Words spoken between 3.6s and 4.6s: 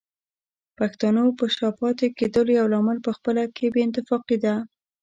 بې اتفاقي ده